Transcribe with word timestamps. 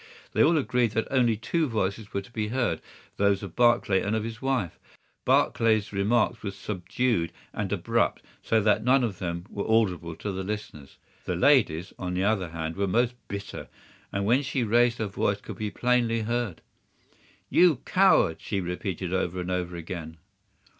They 0.33 0.41
all 0.43 0.57
agreed 0.57 0.93
that 0.93 1.07
only 1.11 1.37
two 1.37 1.67
voices 1.67 2.11
were 2.11 2.23
to 2.23 2.31
be 2.31 2.47
heard, 2.47 2.81
those 3.17 3.43
of 3.43 3.55
Barclay 3.55 4.01
and 4.01 4.15
of 4.15 4.23
his 4.23 4.41
wife. 4.41 4.79
Barclay's 5.25 5.93
remarks 5.93 6.41
were 6.41 6.49
subdued 6.49 7.31
and 7.53 7.71
abrupt, 7.71 8.23
so 8.41 8.59
that 8.61 8.83
none 8.83 9.03
of 9.03 9.19
them 9.19 9.45
were 9.47 9.69
audible 9.69 10.15
to 10.15 10.31
the 10.31 10.43
listeners. 10.43 10.97
The 11.25 11.35
lady's, 11.35 11.93
on 11.99 12.15
the 12.15 12.23
other 12.23 12.49
hand, 12.49 12.77
were 12.77 12.87
most 12.87 13.13
bitter, 13.27 13.67
and 14.11 14.25
when 14.25 14.41
she 14.41 14.63
raised 14.63 14.97
her 14.97 15.05
voice 15.05 15.39
could 15.39 15.57
be 15.57 15.69
plainly 15.69 16.21
heard. 16.21 16.61
'You 17.51 17.81
coward!' 17.85 18.41
she 18.41 18.59
repeated 18.59 19.13
over 19.13 19.39
and 19.39 19.51
over 19.51 19.75
again. 19.75 20.17